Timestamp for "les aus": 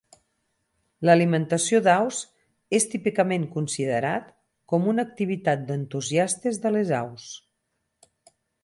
6.79-7.31